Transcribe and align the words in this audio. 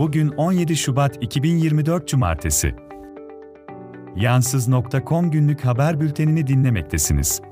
Bugün 0.00 0.28
17 0.28 0.76
Şubat 0.76 1.16
2024 1.20 2.08
Cumartesi. 2.08 2.74
Yansız.com 4.16 5.30
günlük 5.30 5.64
haber 5.64 6.00
bültenini 6.00 6.46
dinlemektesiniz. 6.46 7.42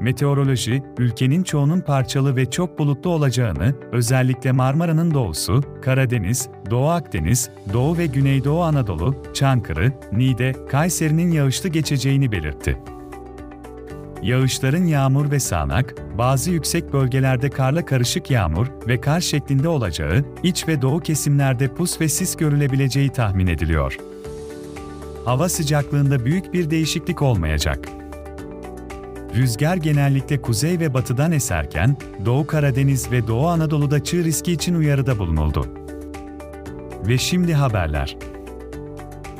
Meteoroloji, 0.00 0.82
ülkenin 0.98 1.42
çoğunun 1.42 1.80
parçalı 1.80 2.36
ve 2.36 2.50
çok 2.50 2.78
bulutlu 2.78 3.10
olacağını, 3.10 3.74
özellikle 3.92 4.52
Marmara'nın 4.52 5.14
doğusu, 5.14 5.64
Karadeniz, 5.82 6.48
Doğu 6.70 6.88
Akdeniz, 6.88 7.50
Doğu 7.72 7.98
ve 7.98 8.06
Güneydoğu 8.06 8.62
Anadolu, 8.62 9.22
Çankırı, 9.34 9.92
Niğde, 10.12 10.66
Kayseri'nin 10.70 11.32
yağışlı 11.32 11.68
geçeceğini 11.68 12.32
belirtti. 12.32 12.78
Yağışların 14.22 14.84
yağmur 14.84 15.30
ve 15.30 15.40
sağanak, 15.40 15.94
bazı 16.20 16.50
yüksek 16.50 16.92
bölgelerde 16.92 17.50
karla 17.50 17.84
karışık 17.84 18.30
yağmur 18.30 18.66
ve 18.88 19.00
kar 19.00 19.20
şeklinde 19.20 19.68
olacağı, 19.68 20.24
iç 20.42 20.68
ve 20.68 20.82
doğu 20.82 21.00
kesimlerde 21.00 21.68
pus 21.74 22.00
ve 22.00 22.08
sis 22.08 22.36
görülebileceği 22.36 23.08
tahmin 23.08 23.46
ediliyor. 23.46 23.96
Hava 25.24 25.48
sıcaklığında 25.48 26.24
büyük 26.24 26.52
bir 26.52 26.70
değişiklik 26.70 27.22
olmayacak. 27.22 27.88
Rüzgar 29.34 29.76
genellikle 29.76 30.42
kuzey 30.42 30.80
ve 30.80 30.94
batıdan 30.94 31.32
eserken, 31.32 31.96
Doğu 32.24 32.46
Karadeniz 32.46 33.10
ve 33.12 33.26
Doğu 33.26 33.46
Anadolu'da 33.46 34.04
çığ 34.04 34.24
riski 34.24 34.52
için 34.52 34.74
uyarıda 34.74 35.18
bulunuldu. 35.18 35.66
Ve 37.08 37.18
şimdi 37.18 37.54
haberler. 37.54 38.16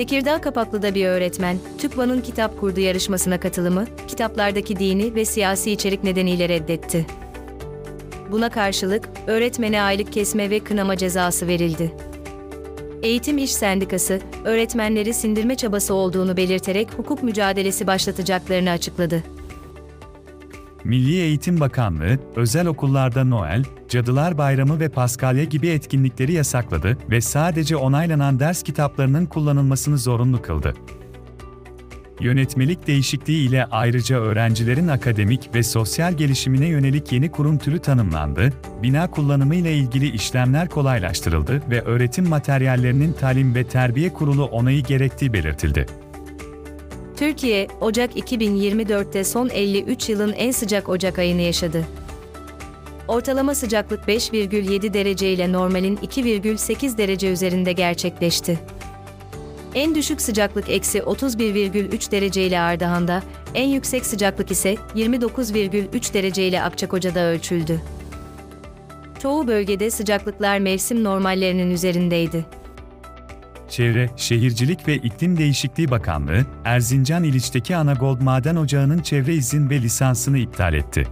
Tekirdağ 0.01 0.41
Kapaklı'da 0.41 0.95
bir 0.95 1.07
öğretmen, 1.07 1.57
TÜKVA'nın 1.79 2.21
kitap 2.21 2.61
kurdu 2.61 2.81
yarışmasına 2.81 3.41
katılımı, 3.41 3.87
kitaplardaki 4.09 4.77
dini 4.77 5.15
ve 5.15 5.25
siyasi 5.25 5.71
içerik 5.71 6.05
nedeniyle 6.05 6.49
reddetti. 6.49 7.07
Buna 8.31 8.51
karşılık, 8.51 9.09
öğretmene 9.27 9.83
aylık 9.83 10.13
kesme 10.13 10.51
ve 10.51 10.61
kınama 10.61 10.97
cezası 10.97 11.49
verildi. 11.49 11.93
Eğitim 13.03 13.39
İş 13.39 13.53
Sendikası, 13.53 14.21
öğretmenleri 14.45 15.15
sindirme 15.15 15.55
çabası 15.55 15.95
olduğunu 15.95 16.37
belirterek 16.37 16.89
hukuk 16.97 17.23
mücadelesi 17.23 17.87
başlatacaklarını 17.87 18.71
açıkladı. 18.71 19.23
Milli 20.85 21.17
Eğitim 21.17 21.61
Bakanlığı, 21.61 22.19
özel 22.37 22.67
okullarda 22.67 23.25
Noel, 23.25 23.65
Cadılar 23.89 24.39
Bayramı 24.39 24.81
ve 24.81 24.89
Paskalya 24.89 25.45
gibi 25.45 25.69
etkinlikleri 25.69 26.33
yasakladı 26.33 26.99
ve 27.11 27.21
sadece 27.21 27.77
onaylanan 27.77 28.41
ders 28.41 28.63
kitaplarının 28.63 29.27
kullanılmasını 29.27 29.99
zorunlu 29.99 30.43
kıldı. 30.43 30.75
Yönetmelik 32.21 32.87
değişikliği 32.87 33.49
ile 33.49 33.65
ayrıca 33.65 34.17
öğrencilerin 34.17 34.89
akademik 34.89 35.55
ve 35.55 35.63
sosyal 35.63 36.13
gelişimine 36.13 36.67
yönelik 36.67 37.13
yeni 37.13 37.31
kurum 37.31 37.59
türü 37.59 37.79
tanımlandı, 37.79 38.53
bina 38.83 39.11
kullanımı 39.11 39.55
ile 39.55 39.77
ilgili 39.77 40.09
işlemler 40.09 40.69
kolaylaştırıldı 40.69 41.63
ve 41.71 41.83
öğretim 41.83 42.29
materyallerinin 42.29 43.13
Talim 43.13 43.55
ve 43.55 43.65
Terbiye 43.65 44.13
Kurulu 44.13 44.45
onayı 44.45 44.83
gerektiği 44.83 45.33
belirtildi. 45.33 45.87
Türkiye, 47.21 47.69
Ocak 47.81 48.17
2024'te 48.17 49.25
son 49.25 49.49
53 49.49 50.09
yılın 50.09 50.33
en 50.33 50.51
sıcak 50.51 50.89
Ocak 50.89 51.19
ayını 51.19 51.41
yaşadı. 51.41 51.87
Ortalama 53.09 53.55
sıcaklık 53.55 54.09
5,7 54.09 54.95
derece 54.95 55.33
ile 55.33 55.53
normalin 55.53 55.97
2,8 55.97 56.99
derece 56.99 57.29
üzerinde 57.29 57.73
gerçekleşti. 57.73 58.59
En 59.75 59.95
düşük 59.95 60.21
sıcaklık 60.21 60.71
eksi 60.71 60.99
31,3 60.99 62.11
derece 62.11 62.47
ile 62.47 62.61
Ardahan'da, 62.61 63.23
en 63.55 63.69
yüksek 63.69 64.07
sıcaklık 64.07 64.51
ise 64.51 64.75
29,3 64.97 66.15
derece 66.15 66.49
ile 66.49 66.63
Akçakoca'da 66.63 67.21
ölçüldü. 67.21 67.81
Çoğu 69.19 69.47
bölgede 69.47 69.91
sıcaklıklar 69.91 70.59
mevsim 70.59 71.05
normallerinin 71.05 71.71
üzerindeydi. 71.71 72.60
Çevre, 73.71 74.11
Şehircilik 74.17 74.89
ve 74.89 74.97
İklim 74.97 75.37
Değişikliği 75.37 75.91
Bakanlığı, 75.91 76.47
Erzincan 76.65 77.25
İliç'teki 77.25 77.77
Anagold 77.77 78.21
Maden 78.21 78.57
Ocağı'nın 78.57 78.99
çevre 78.99 79.35
izin 79.35 79.71
ve 79.71 79.83
lisansını 79.83 80.39
iptal 80.39 80.75
etti. 80.75 81.07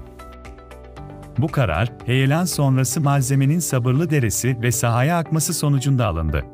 Bu 1.38 1.48
karar, 1.48 1.92
heyelan 2.06 2.44
sonrası 2.44 3.00
malzemenin 3.00 3.58
sabırlı 3.58 4.10
deresi 4.10 4.62
ve 4.62 4.72
sahaya 4.72 5.18
akması 5.18 5.54
sonucunda 5.54 6.06
alındı. 6.06 6.44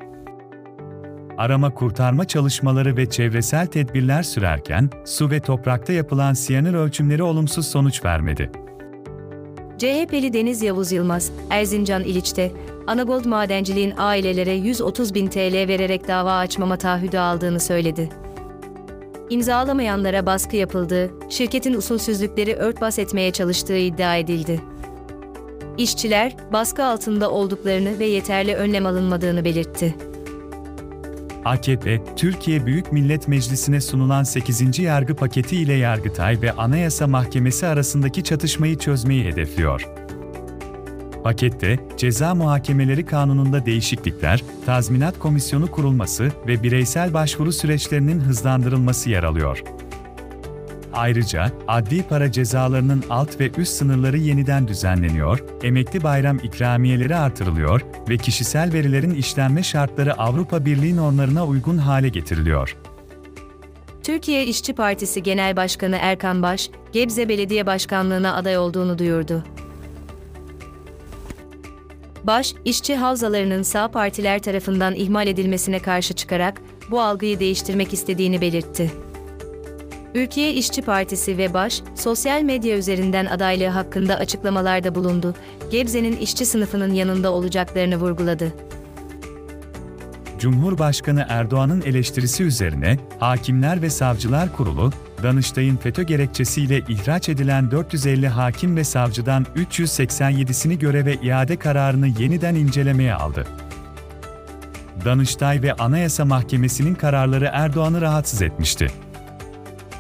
Arama 1.38 1.74
kurtarma 1.74 2.24
çalışmaları 2.24 2.96
ve 2.96 3.10
çevresel 3.10 3.66
tedbirler 3.66 4.22
sürerken, 4.22 4.90
su 5.04 5.30
ve 5.30 5.40
toprakta 5.40 5.92
yapılan 5.92 6.32
siyanür 6.32 6.74
ölçümleri 6.74 7.22
olumsuz 7.22 7.66
sonuç 7.66 8.04
vermedi. 8.04 8.50
CHP'li 9.84 10.32
Deniz 10.32 10.62
Yavuz 10.62 10.92
Yılmaz, 10.92 11.30
Erzincan 11.50 12.02
İliç'te, 12.02 12.52
Anagold 12.86 13.24
Madenciliğin 13.24 13.94
ailelere 13.96 14.52
130 14.52 15.14
bin 15.14 15.26
TL 15.28 15.68
vererek 15.68 16.08
dava 16.08 16.32
açmama 16.32 16.76
taahhüdü 16.76 17.18
aldığını 17.18 17.60
söyledi. 17.60 18.08
İmzalamayanlara 19.30 20.26
baskı 20.26 20.56
yapıldığı, 20.56 21.10
şirketin 21.30 21.74
usulsüzlükleri 21.74 22.54
örtbas 22.54 22.98
etmeye 22.98 23.30
çalıştığı 23.30 23.76
iddia 23.76 24.16
edildi. 24.16 24.60
İşçiler, 25.78 26.36
baskı 26.52 26.84
altında 26.84 27.30
olduklarını 27.30 27.98
ve 27.98 28.04
yeterli 28.04 28.54
önlem 28.54 28.86
alınmadığını 28.86 29.44
belirtti. 29.44 29.94
AKP, 31.44 32.00
Türkiye 32.16 32.66
Büyük 32.66 32.92
Millet 32.92 33.28
Meclisi'ne 33.28 33.80
sunulan 33.80 34.22
8. 34.22 34.78
yargı 34.78 35.14
paketi 35.14 35.56
ile 35.56 35.72
Yargıtay 35.72 36.42
ve 36.42 36.52
Anayasa 36.52 37.06
Mahkemesi 37.06 37.66
arasındaki 37.66 38.24
çatışmayı 38.24 38.78
çözmeyi 38.78 39.24
hedefliyor. 39.24 39.88
Pakette, 41.24 41.78
ceza 41.96 42.34
muhakemeleri 42.34 43.06
kanununda 43.06 43.66
değişiklikler, 43.66 44.44
tazminat 44.66 45.18
komisyonu 45.18 45.70
kurulması 45.70 46.32
ve 46.46 46.62
bireysel 46.62 47.14
başvuru 47.14 47.52
süreçlerinin 47.52 48.20
hızlandırılması 48.20 49.10
yer 49.10 49.22
alıyor. 49.22 49.62
Ayrıca, 50.94 51.50
adli 51.68 52.02
para 52.02 52.32
cezalarının 52.32 53.04
alt 53.10 53.40
ve 53.40 53.50
üst 53.56 53.72
sınırları 53.72 54.18
yeniden 54.18 54.68
düzenleniyor, 54.68 55.44
emekli 55.62 56.02
bayram 56.02 56.38
ikramiyeleri 56.38 57.16
artırılıyor 57.16 57.80
ve 58.08 58.16
kişisel 58.16 58.72
verilerin 58.72 59.14
işlenme 59.14 59.62
şartları 59.62 60.18
Avrupa 60.18 60.64
Birliği 60.64 60.96
normlarına 60.96 61.46
uygun 61.46 61.78
hale 61.78 62.08
getiriliyor. 62.08 62.76
Türkiye 64.02 64.46
İşçi 64.46 64.74
Partisi 64.74 65.22
Genel 65.22 65.56
Başkanı 65.56 65.96
Erkan 66.00 66.42
Baş, 66.42 66.70
Gebze 66.92 67.28
Belediye 67.28 67.66
Başkanlığına 67.66 68.34
aday 68.36 68.58
olduğunu 68.58 68.98
duyurdu. 68.98 69.44
Baş, 72.24 72.54
işçi 72.64 72.96
havzalarının 72.96 73.62
sağ 73.62 73.90
partiler 73.90 74.42
tarafından 74.42 74.94
ihmal 74.94 75.26
edilmesine 75.26 75.78
karşı 75.78 76.14
çıkarak 76.14 76.60
bu 76.90 77.00
algıyı 77.00 77.40
değiştirmek 77.40 77.92
istediğini 77.92 78.40
belirtti. 78.40 78.90
Ülkeye 80.14 80.52
İşçi 80.52 80.82
Partisi 80.82 81.38
ve 81.38 81.54
Baş, 81.54 81.82
sosyal 81.94 82.42
medya 82.42 82.76
üzerinden 82.76 83.26
adaylığı 83.26 83.68
hakkında 83.68 84.16
açıklamalarda 84.16 84.94
bulundu. 84.94 85.34
Gebze'nin 85.70 86.16
işçi 86.16 86.46
sınıfının 86.46 86.92
yanında 86.92 87.32
olacaklarını 87.32 87.96
vurguladı. 87.96 88.52
Cumhurbaşkanı 90.38 91.26
Erdoğan'ın 91.28 91.82
eleştirisi 91.82 92.44
üzerine 92.44 92.98
Hakimler 93.20 93.82
ve 93.82 93.90
Savcılar 93.90 94.56
Kurulu, 94.56 94.92
Danıştay'ın 95.22 95.76
FETÖ 95.76 96.02
gerekçesiyle 96.02 96.82
ihraç 96.88 97.28
edilen 97.28 97.70
450 97.70 98.28
hakim 98.28 98.76
ve 98.76 98.84
savcıdan 98.84 99.46
387'sini 99.56 100.78
göreve 100.78 101.14
iade 101.14 101.56
kararını 101.56 102.08
yeniden 102.08 102.54
incelemeye 102.54 103.14
aldı. 103.14 103.46
Danıştay 105.04 105.62
ve 105.62 105.72
Anayasa 105.72 106.24
Mahkemesi'nin 106.24 106.94
kararları 106.94 107.50
Erdoğan'ı 107.52 108.00
rahatsız 108.00 108.42
etmişti. 108.42 108.90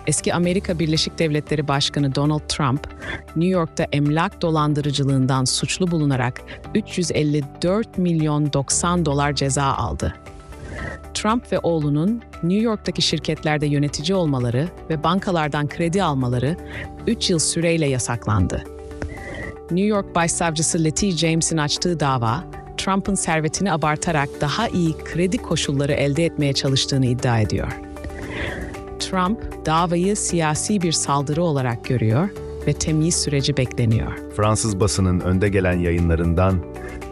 Eski 0.06 0.34
Amerika 0.34 0.78
Birleşik 0.78 1.18
Devletleri 1.18 1.68
Başkanı 1.68 2.14
Donald 2.14 2.48
Trump, 2.48 2.88
New 3.36 3.46
York'ta 3.58 3.86
emlak 3.92 4.42
dolandırıcılığından 4.42 5.44
suçlu 5.44 5.90
bulunarak 5.90 6.42
354 6.74 7.98
milyon 7.98 8.52
90 8.52 9.06
dolar 9.06 9.32
ceza 9.32 9.64
aldı. 9.64 10.14
Trump 11.14 11.52
ve 11.52 11.58
oğlunun 11.58 12.22
New 12.42 12.64
York'taki 12.64 13.02
şirketlerde 13.02 13.66
yönetici 13.66 14.16
olmaları 14.16 14.68
ve 14.90 15.04
bankalardan 15.04 15.68
kredi 15.68 16.02
almaları 16.02 16.56
3 17.06 17.30
yıl 17.30 17.38
süreyle 17.38 17.86
yasaklandı. 17.86 18.64
New 19.70 19.86
York 19.86 20.14
Başsavcısı 20.14 20.84
Letty 20.84 21.10
James'in 21.10 21.56
açtığı 21.56 22.00
dava, 22.00 22.44
Trump'ın 22.76 23.14
servetini 23.14 23.72
abartarak 23.72 24.28
daha 24.40 24.68
iyi 24.68 24.94
kredi 25.04 25.38
koşulları 25.38 25.92
elde 25.92 26.24
etmeye 26.24 26.52
çalıştığını 26.52 27.06
iddia 27.06 27.40
ediyor. 27.40 27.93
Trump, 29.10 29.66
davayı 29.66 30.16
siyasi 30.16 30.82
bir 30.82 30.92
saldırı 30.92 31.42
olarak 31.42 31.84
görüyor 31.84 32.28
ve 32.66 32.72
temyiz 32.72 33.14
süreci 33.14 33.56
bekleniyor. 33.56 34.12
Fransız 34.36 34.80
basının 34.80 35.20
önde 35.20 35.48
gelen 35.48 35.78
yayınlarından 35.78 36.58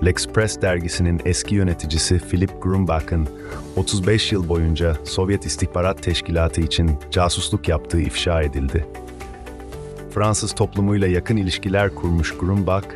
L'Express 0.05 0.63
dergisinin 0.63 1.21
eski 1.25 1.55
yöneticisi 1.55 2.19
Philip 2.19 2.63
Grumbach'ın 2.63 3.29
35 3.77 4.33
yıl 4.33 4.49
boyunca 4.49 4.97
Sovyet 5.05 5.47
İstihbarat 5.47 6.03
Teşkilatı 6.03 6.61
için 6.61 6.91
casusluk 7.11 7.69
yaptığı 7.69 8.01
ifşa 8.01 8.43
edildi. 8.43 8.87
Fransız 10.15 10.53
toplumuyla 10.53 11.09
yakın 11.09 11.37
ilişkiler 11.37 11.95
kurmuş 11.95 12.35
Grumbach, 12.39 12.87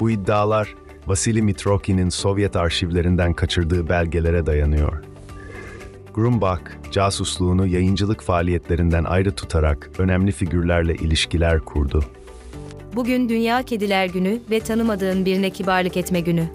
Bu 0.00 0.10
iddialar 0.10 0.74
Vasily 1.06 1.42
Mitrokin'in 1.42 2.08
Sovyet 2.08 2.56
arşivlerinden 2.56 3.32
kaçırdığı 3.32 3.88
belgelere 3.88 4.46
dayanıyor. 4.46 5.02
Grumbach, 6.14 6.62
casusluğunu 6.92 7.66
yayıncılık 7.66 8.22
faaliyetlerinden 8.22 9.04
ayrı 9.04 9.32
tutarak 9.32 9.90
önemli 9.98 10.32
figürlerle 10.32 10.94
ilişkiler 10.94 11.60
kurdu. 11.60 12.04
Bugün 12.94 13.28
Dünya 13.28 13.62
Kediler 13.62 14.06
Günü 14.06 14.40
ve 14.50 14.60
tanımadığın 14.60 15.24
birine 15.24 15.50
kibarlık 15.50 15.96
etme 15.96 16.20
günü. 16.20 16.48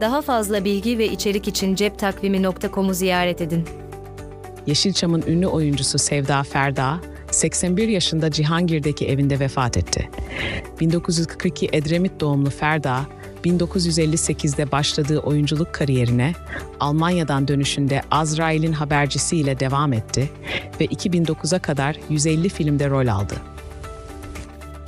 Daha 0.00 0.22
fazla 0.22 0.64
bilgi 0.64 0.98
ve 0.98 1.06
içerik 1.06 1.48
için 1.48 1.74
ceptakvimi.com'u 1.74 2.94
ziyaret 2.94 3.40
edin. 3.40 3.64
Yeşilçam'ın 4.66 5.22
ünlü 5.26 5.46
oyuncusu 5.46 5.98
Sevda 5.98 6.42
Ferda, 6.42 7.00
81 7.30 7.88
yaşında 7.88 8.30
Cihangir'deki 8.30 9.08
evinde 9.08 9.40
vefat 9.40 9.76
etti. 9.76 10.10
1942 10.80 11.68
Edremit 11.72 12.20
doğumlu 12.20 12.50
Ferda, 12.50 13.06
1958'de 13.44 14.72
başladığı 14.72 15.18
oyunculuk 15.18 15.72
kariyerine 15.72 16.32
Almanya'dan 16.80 17.48
dönüşünde 17.48 18.02
Azrail'in 18.10 18.72
habercisiyle 18.72 19.60
devam 19.60 19.92
etti 19.92 20.30
ve 20.80 20.86
2009'a 20.86 21.58
kadar 21.58 21.96
150 22.08 22.48
filmde 22.48 22.90
rol 22.90 23.06
aldı. 23.06 23.34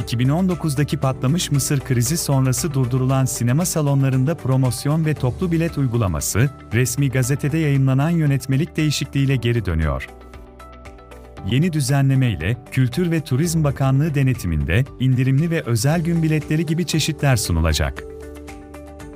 2019'daki 0.07 0.97
patlamış 0.97 1.51
Mısır 1.51 1.81
krizi 1.81 2.17
sonrası 2.17 2.75
durdurulan 2.75 3.25
sinema 3.25 3.65
salonlarında 3.65 4.35
promosyon 4.35 5.05
ve 5.05 5.15
toplu 5.15 5.53
bilet 5.53 5.79
uygulaması, 5.79 6.51
resmi 6.73 7.11
gazetede 7.11 7.59
yayınlanan 7.59 8.11
yönetmelik 8.11 8.77
değişikliğiyle 8.77 9.37
geri 9.37 9.65
dönüyor. 9.65 10.09
Yeni 11.51 11.73
düzenleme 11.73 12.31
ile 12.31 12.57
Kültür 12.71 13.11
ve 13.11 13.21
Turizm 13.21 13.65
Bakanlığı 13.65 14.15
denetiminde 14.15 14.85
indirimli 15.01 15.51
ve 15.51 15.63
özel 15.63 16.01
gün 16.01 16.23
biletleri 16.23 16.67
gibi 16.67 16.87
çeşitler 16.87 17.37
sunulacak. 17.37 18.05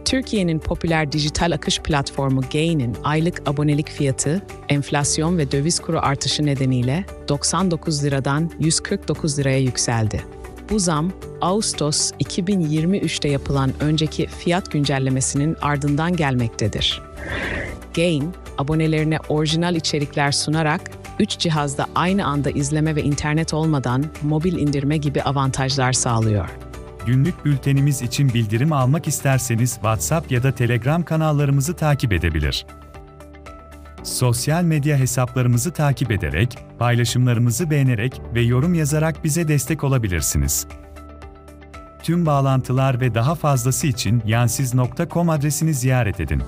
Türkiye'nin 0.05 0.59
popüler 0.59 1.13
dijital 1.13 1.53
akış 1.53 1.79
platformu 1.79 2.41
Gain'in 2.53 2.97
aylık 3.05 3.49
abonelik 3.49 3.89
fiyatı, 3.91 4.43
enflasyon 4.69 5.39
ve 5.39 5.53
döviz 5.53 5.81
kuru 5.81 5.99
artışı 5.99 6.47
nedeniyle 6.47 7.05
99 7.29 8.05
liradan 8.05 8.51
149 8.59 9.39
liraya 9.39 9.59
yükseldi. 9.59 10.25
Bu 10.71 10.79
zam, 10.79 11.13
Ağustos 11.41 12.13
2023'te 12.13 13.29
yapılan 13.29 13.73
önceki 13.81 14.27
fiyat 14.27 14.73
güncellemesinin 14.73 15.57
ardından 15.63 16.17
gelmektedir. 16.17 17.03
Gain, 17.95 18.33
abonelerine 18.59 19.19
orijinal 19.29 19.77
içerikler 19.77 20.33
sunarak 20.33 21.00
3 21.21 21.39
cihazda 21.39 21.87
aynı 21.95 22.27
anda 22.27 22.51
izleme 22.51 22.97
ve 22.97 23.03
internet 23.03 23.55
olmadan 23.55 24.05
mobil 24.23 24.53
indirme 24.53 24.97
gibi 24.97 25.23
avantajlar 25.23 25.93
sağlıyor. 25.93 26.49
Günlük 27.07 27.45
bültenimiz 27.45 28.03
için 28.03 28.35
bildirim 28.35 28.73
almak 28.73 29.09
isterseniz 29.09 29.75
WhatsApp 29.75 30.33
ya 30.33 30.43
da 30.43 30.53
Telegram 30.53 31.03
kanallarımızı 31.03 31.75
takip 31.75 32.13
edebilir. 32.13 32.67
Sosyal 34.03 34.63
medya 34.65 34.97
hesaplarımızı 34.97 35.73
takip 35.73 36.11
ederek, 36.11 36.59
paylaşımlarımızı 36.79 37.71
beğenerek 37.71 38.21
ve 38.35 38.41
yorum 38.41 38.75
yazarak 38.75 39.25
bize 39.25 39.49
destek 39.49 39.85
olabilirsiniz. 39.85 40.67
Tüm 42.03 42.27
bağlantılar 42.27 43.01
ve 43.01 43.15
daha 43.15 43.35
fazlası 43.35 43.87
için 43.87 44.23
yansiz.com 44.27 45.31
adresini 45.31 45.75
ziyaret 45.75 46.21
edin. 46.21 46.43